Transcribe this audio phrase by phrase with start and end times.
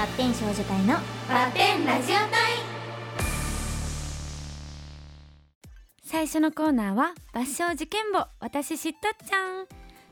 [0.00, 0.94] バッテン少女隊の
[1.28, 2.30] バッテンラジオ隊。
[6.02, 8.24] 最初のコーナーは抜笑事件簿。
[8.40, 9.66] 私知ったっちゃん。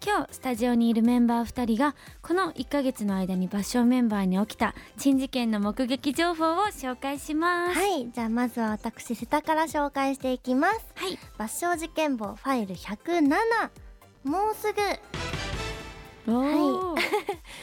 [0.00, 7.80] 今日スタジオにいるメンバー2人がこの1ヶ月の間に抜笑メンバーに起きた珍事件の目撃情報を紹介します。
[7.80, 8.08] はい。
[8.08, 10.78] じゃあまずは私瀬田から紹介していきます。
[10.94, 11.18] はい。
[11.38, 13.70] 抜笑事件簿ファイル107
[14.22, 14.80] もうすぐ。
[16.28, 16.61] おー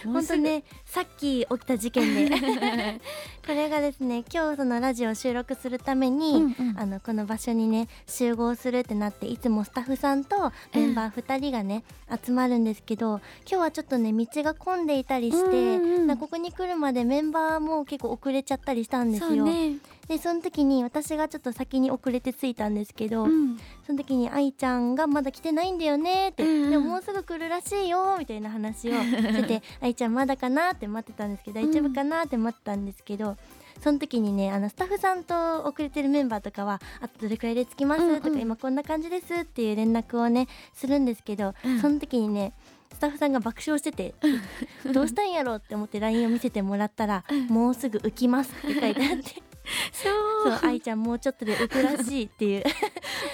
[0.06, 2.30] 本当ねさっき起きた事件で。
[3.46, 6.80] これがですね今日そのラジオを収録するために、うんうん。
[6.80, 11.84] あのこの場所にね集合するってなっていつもスタッフさんとメンバー2人がね、
[12.24, 19.46] 集まるんですけど今日はちょっとね道が混んでいたりして、うんうんここに来るまでメンバーも結構遅れちゃったりしたんですよ。
[19.46, 19.78] ね。
[20.08, 23.58] でその時に私がちょっと先に遅れて着いたんですけど、うん。
[23.86, 26.70] その時に愛ちゃんがまだ来てないんだよねって、うんうん。
[26.72, 33.38] でももうすぐ来るらしいよみたいな話をしてて愛 ちゃんまだかなって待ってたんですけど大丈夫かなって待ってたんですけど、
[33.82, 38.22] その時にねあのスタッフさんと遅れてるメンバーとかは「あとどれくらいで着きます？
[38.22, 41.80] とか今こんな感じですっていう連絡をねするんですけど、うん。
[41.80, 42.54] その時にね
[42.94, 44.16] スタッフさんが爆笑してて
[44.92, 49.44] どうしたんやろうって思って LINE を見せてもらったら「もうすぐ浮きます」って書いてあって。
[49.94, 50.10] そ
[50.50, 52.64] う愛ちゃんもうちょっとで浮くらしいっていう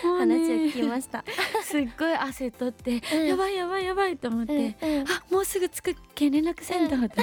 [0.01, 1.23] 話を聞きました。
[1.63, 3.27] すっごい汗とって、うん。
[3.27, 5.05] やばいやばいやばいと思って、うんうん。
[5.09, 7.19] あもうすぐ着くけん連絡せんとと思って、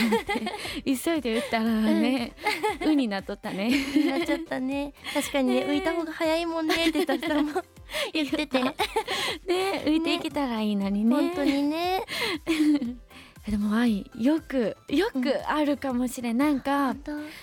[0.84, 2.32] 急いで打ったらね、
[2.84, 3.70] うになっとったね。
[4.06, 4.92] なっちゃったね。
[5.14, 7.62] 確かにねね浮いた方が早いもんねってスタッフさんも
[8.12, 8.72] 言ってて、ね
[9.84, 11.16] 浮いていけたらいいのにね。
[11.16, 12.04] 本当にね。
[13.48, 16.94] でも愛よくよくあるかもしれん、なんか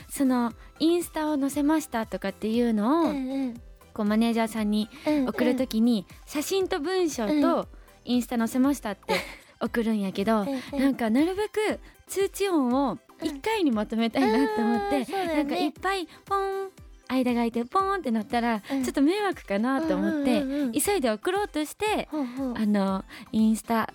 [0.09, 3.61] そのインスタを載せましたとかっていうのを、うん
[3.93, 7.67] こうマネージャーさんにうん送るときに写真と文章と
[8.05, 9.15] インスタ載せましたって
[9.61, 15.05] 送るんやけど、なんかなるべく通知音を1回にまとめたいなと思って、
[15.35, 16.69] なんかいっぱいポン
[17.09, 18.83] 間が空いてポンってなったら、うん。
[18.83, 20.43] ちょっと迷惑かなと思って、
[20.79, 22.53] 急いで送ろうとして、ほうほう。
[22.55, 23.93] あのインスタ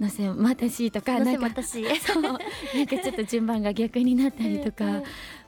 [0.00, 1.50] 載せまたしとかなんか
[2.98, 5.02] ちょっと順番が逆になったりとか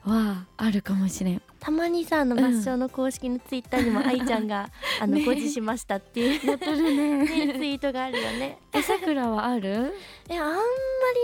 [0.04, 1.42] はあるかもしれん。
[1.60, 2.44] たまにさあのうん。
[2.44, 4.70] 抹消の公式のツイッターにも愛ちゃんが
[5.00, 5.24] あのね。
[5.24, 6.40] 誤字しましたっていう。
[6.40, 7.18] 載ってるね。
[7.18, 8.58] ねツイートがあるよね。
[8.72, 9.94] えさくらはある？
[10.28, 10.62] えあんま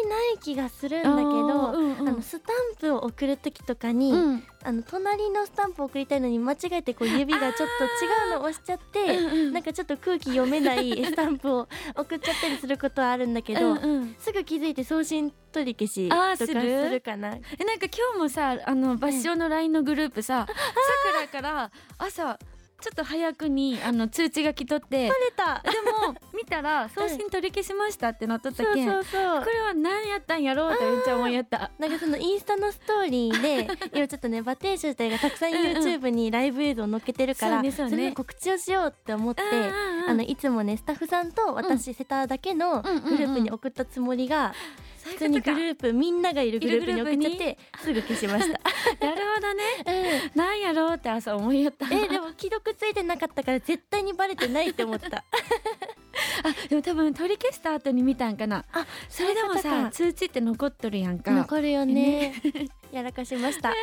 [0.02, 2.08] りない気がするんだけどうんうん。
[2.08, 4.44] あのスタンプを送る時とかに、うん。
[4.64, 9.52] あの隣のスタンプを送りたいのに間違えてこう指がちょっと違うのを押しちゃって、うんうん。
[9.52, 14.16] なんかちょっと空気読めない スタンプを送っちゃったりすることはあるんだけど、うんうん。
[14.18, 17.28] すぐ気づいて送信取り消しとかすするるかな。
[17.28, 20.52] えなんか今日もさあの抜笑の LINE のグループささ
[21.30, 22.38] くらから朝
[22.80, 25.62] ちょっと早くにあの通知が来とって取れた。
[25.62, 31.70] でも見たら送信取り消しましたってなっとったそうけんそうそうこれは何やったんやろうってめっちゃ思いやった。
[31.78, 35.76] なんかそのインスタのストーリーで今ちょっとねバテーシュ隊がたくさんうんうん。
[35.78, 37.96] YouTube にライブ映像を載っけてるから、そうねそうね。
[37.96, 39.66] れの告知をしようって思って、うんうん
[40.02, 40.10] うん。
[40.10, 43.02] あのいつもねスタッフさんと私、セターだけのうんうんうん。
[43.04, 44.52] グループに送ったつもりが、
[45.04, 48.60] 普通にグループみんながいるグループに送っちゃってすぐ消しました。
[49.06, 49.62] なるほどね。
[50.34, 50.40] うん。
[50.40, 51.86] なんやろうって朝思いやった。
[51.86, 55.24] えでも既読ついてなかったから絶対にバレてないって思った。
[56.42, 58.64] あでも多分取り消した後に見たんかな。
[58.72, 61.30] あそれでもさ通知って残っとるやんか。
[61.30, 62.34] 残るよね。
[62.90, 63.74] やらかしました。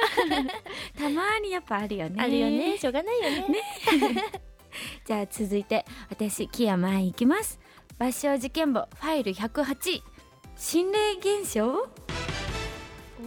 [0.98, 2.16] たまにやっぱあるよね。
[2.22, 2.78] あるよね。
[2.78, 3.64] しょうがないよね。
[5.06, 7.60] じゃあ続いて私木山愛いきます。
[8.00, 10.02] 抜笑事件簿ファイル108
[10.64, 11.90] 心霊現象？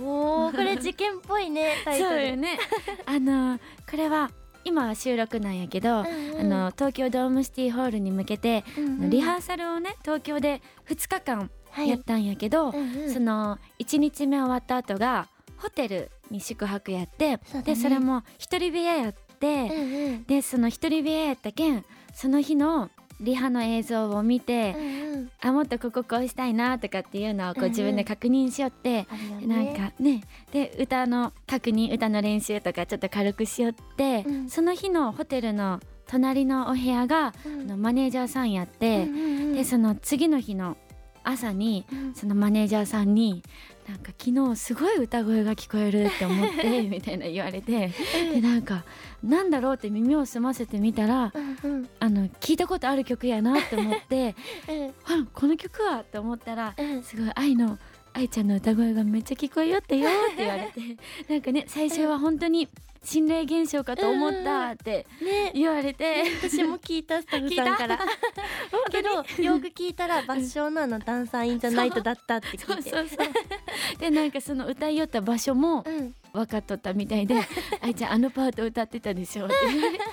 [0.01, 2.11] おおこれ事件っぽいね タイトル。
[2.11, 2.59] そうよね。
[3.07, 3.59] あの
[3.91, 4.31] これは
[4.65, 6.41] 今は収録なんやけど、うんうん。
[6.41, 9.11] あの東京ドームシティホールに向けて、うんうん。
[9.11, 11.89] リハーサルをね東京で2日間はい。
[11.89, 13.13] やったんやけど、うんうん。
[13.13, 17.41] その1日目終わった後がホテルに宿泊やってね。
[17.65, 20.25] でそれも一人部屋やって、うんうん。
[20.25, 21.85] でその一人部屋やったけん
[22.15, 22.91] その日の
[23.25, 25.31] リハの映像を見て、うんうん。
[25.41, 27.71] あもっとこここうしたいなとかっていうのをこうんううん。
[27.71, 29.65] 自分で確認しよって、あるよね。
[29.65, 30.23] なんかね
[30.53, 34.49] で歌の確認歌の練習とかちょっと軽くしよって、うん。
[34.49, 37.61] その日のホテルの隣のお部屋が、うん。
[37.63, 39.55] あのマネージャーさんやって、うんうんうん。
[39.55, 40.77] でその次の日の
[41.23, 42.15] 朝にうん。
[42.15, 43.43] そのマネージャーさんに
[43.89, 47.93] 「なんか昨日すごい歌声が聞こえるって思って」みたいな言われて
[48.33, 48.85] でなんか
[49.23, 51.89] なんだろうって耳を澄ませてみたらうんうん。
[52.01, 54.35] あの聞いたことある曲やなって思って
[54.69, 54.89] うん。
[55.23, 57.03] あこの曲はって思ったらうん。
[57.03, 57.79] すごい愛の
[58.15, 60.81] 愛ちゃんの歌声がめっちゃ聞こえよってよって言われて
[61.29, 62.69] なんかね最初は本当に
[63.03, 65.53] 心霊現象かと思ったってね。
[65.55, 66.25] 言われて。
[66.41, 67.99] 私も聞いたスタッフさんから。
[68.91, 69.11] けど
[69.43, 72.91] よく聞いたら「バッションのあのダンサーインザナイト」だったってそう聞いて。
[72.91, 76.15] そうそうでなんかその歌いよった場所もうん。
[76.35, 77.37] 分かっとったみたいで
[77.81, 80.05] 「あいちゃんあのパート歌ってたでしょ」って言われて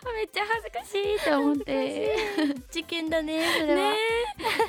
[0.14, 1.30] めっちゃ恥ずかしい。
[1.30, 2.16] と思って。
[2.70, 3.96] 事件だねそれは、ね。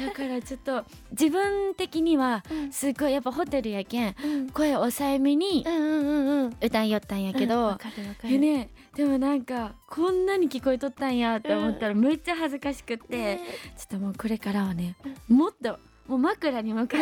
[0.02, 2.72] えだからちょっと自分的にはうん。
[2.72, 4.50] すっごいやっぱホテルやけんうん。
[4.50, 6.58] 声抑えめにうんうんうんうん。
[6.62, 7.78] 歌いよったんやけど、
[8.24, 13.40] ねでもなんかこんなに聞こえとったんやって思ったらめっちゃ恥ずかしくって、ね。
[13.78, 14.96] ちょっともうこれからはね
[15.30, 17.02] もっともう枕に向かっ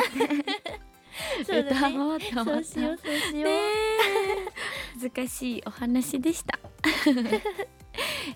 [1.47, 2.45] て 歌おうと思った。
[2.45, 4.08] そうしようそうしよう、ねえ
[4.99, 6.59] 恥ずかしいお話でした。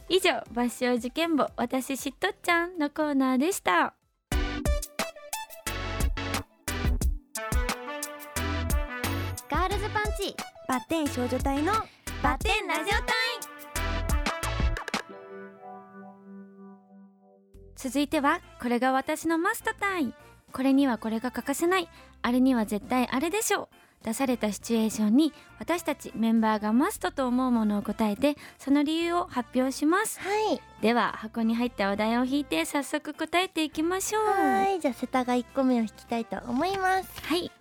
[0.07, 3.93] 以上抜笑受験簿私しっとっちゃんのコーナーでした。
[9.49, 10.33] ガールズパンチ
[10.69, 11.73] バッテン少女隊の
[12.23, 13.03] バッテンラジオ隊。
[17.75, 20.13] 続いてはこれが私のマストタイ
[20.53, 21.89] これにはこれが欠かせない。
[22.21, 30.19] あれには絶対あれでしょう出されたシチュエーションに私たちメンバーがマストと思うものを答えてその理由を発表します。
[30.19, 30.61] はい。
[30.81, 34.25] では箱に入ったお題を引いて早速答えていきましょう。
[34.25, 34.79] はい。
[34.79, 37.09] じゃあセタが1個目を引きたいと思います。
[37.23, 37.51] はい。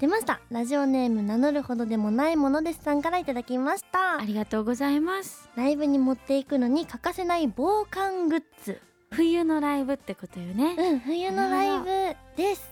[0.00, 0.40] 出ました。
[0.50, 4.18] ラジオネーム名乗るほどでもないものですさんからいただきました。
[4.18, 5.48] ありがとうございます。
[5.56, 8.80] ライブに持っていくのに欠かせない防寒グッズ。
[9.10, 10.74] 冬のライブってことよね。
[10.76, 12.68] うん冬のライブです。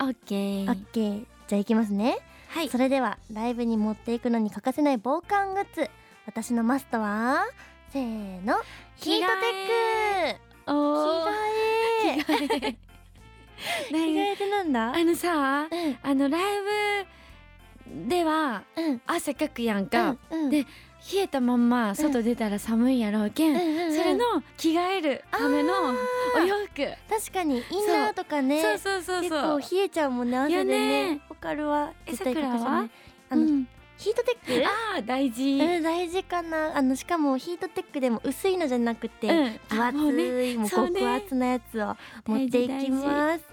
[0.00, 0.70] オッケー。
[0.70, 2.16] オッケーじゃあいきますね。
[2.46, 2.68] はい。
[2.68, 5.90] それではライブに持っていくのに欠かせない防寒グッズ。
[6.24, 7.44] 私のマストは
[7.92, 8.54] せーの
[8.94, 10.40] ヒートテック。
[10.64, 11.28] 着替
[12.06, 12.22] え。
[12.22, 12.76] 着着替え。
[13.90, 14.94] 替えってなんだ？
[14.94, 15.98] あのさうん。
[16.00, 16.42] あのライ
[17.98, 19.00] ブではうん。
[19.08, 20.50] 汗かくやんか、うんうん。
[20.50, 20.62] で
[21.12, 24.24] 冷えたまんま外出たら寒いやろうけん、うんうんうんそれの
[24.56, 25.72] 着替えるための
[26.36, 26.86] お洋服。
[27.08, 28.62] 確かにインナーとかね。
[28.62, 29.60] そうそうそう結そう。
[29.60, 31.20] 構冷えちゃうもんね汗でよねね。
[31.28, 31.92] わかるわ。
[32.06, 32.88] えさくらは？
[33.30, 33.68] あの、うん。
[33.96, 34.66] ヒートテック？
[34.66, 36.76] あー大事、うん、大事かな。
[36.76, 39.60] あのしかもヒートテックでも薄いのじゃなくて、うん。
[39.68, 41.96] 分厚いもう極厚なやつを
[42.26, 43.44] 持っていきます。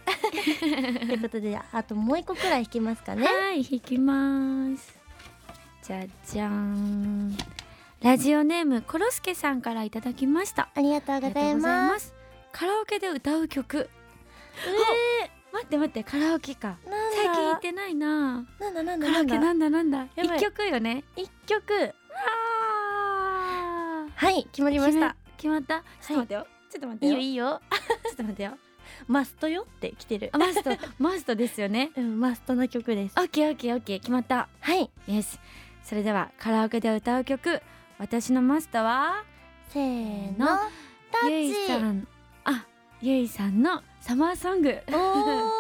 [0.59, 3.25] ということであともう一個くらい引きますかね。
[3.27, 4.97] はい引きます。
[5.81, 7.37] じゃじゃーん。
[8.01, 10.69] ラジオネームコロスケさんからいただきました。
[10.75, 11.89] ありがとうございま。
[11.89, 12.07] ます。
[12.07, 12.13] す
[12.51, 13.89] カラオケで歌う曲。
[15.51, 16.77] 待って待ってカラオケか。
[16.85, 18.45] えー、な最近行ってないな。
[18.59, 19.39] なんだなんだなだ。
[19.39, 20.07] なんんだなんだ。
[20.15, 21.03] 一曲よね。
[21.15, 21.93] 一曲。
[22.13, 25.15] あはい決まりーました。
[25.37, 25.83] 決まった？
[26.01, 27.13] ちょっと待ってよ、ちょっと待ってよ。
[27.13, 27.61] いいよいいよ。
[28.05, 28.57] ちょっと待ってよ。
[29.07, 30.29] マストよって来てる。
[30.33, 30.37] あ。
[30.37, 30.71] マスト。
[30.99, 31.91] マストですよね。
[31.97, 33.13] うんマストな曲です。
[33.19, 33.99] オッケーオッケーオッケー。
[33.99, 34.47] 決まった。
[34.61, 34.89] はい。
[35.07, 35.39] イエス
[35.83, 37.61] それではカラオケで歌う曲。
[37.99, 39.23] 私のマストは？
[39.69, 40.45] せーの
[41.11, 41.53] タゆい。
[41.67, 42.07] さん。
[42.45, 42.65] あ
[43.01, 44.79] ゆいさんのサマーソング。
[44.87, 45.47] おー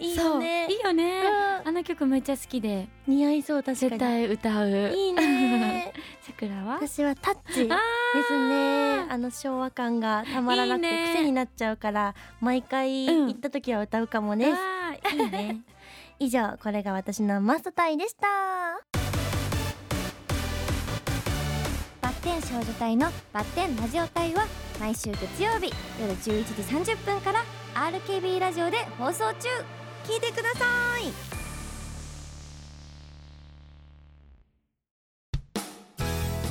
[0.00, 0.66] いいよね。
[0.68, 1.22] いいよね。
[1.62, 1.68] うん。
[1.68, 2.88] あの曲めっちゃ好きで。
[3.06, 3.90] 似合いそう確かに。
[3.90, 4.68] 絶対歌う。
[4.94, 5.92] いいね。
[6.22, 6.74] さくらは？
[6.74, 7.68] 私はタッチ。
[7.70, 7.76] あ
[8.14, 9.06] ですね。
[9.08, 13.28] あの昭和感がたまらなくて癖になっちゃうから毎回うん。
[13.28, 15.60] 行った時は歌うかもーです、あーいいね。
[16.18, 18.26] 以上これが私のマストタイでした。
[22.00, 24.46] バッテン少女隊のバッテンラジオ隊は
[24.80, 26.44] 毎週月曜日夜11
[26.82, 29.48] 時30分から RKB ラジオで放送中。
[30.04, 30.64] 聞いてくださ
[31.00, 31.12] い。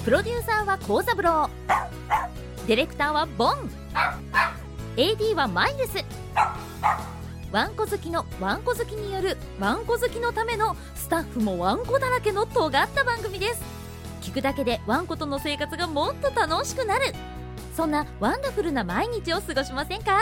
[0.04, 1.50] プロデューサーは幸三郎。
[2.68, 3.70] ディレクターはボン。
[4.98, 6.04] AD はマイルス。
[7.54, 13.62] ワンコ好きのワンコ好きによるワンコ好きのためのスタッフもワンコだらけの尖った番組です。
[14.22, 17.14] 聞くだけでワンコとの生活がもっと楽しくなる。
[17.78, 20.20] そんなワンダフルな毎日を過ごしませんか？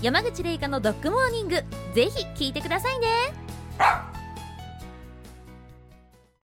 [0.00, 1.56] 山口玲香のドッグモーニング
[1.92, 3.08] ぜひ聞いてくださいね。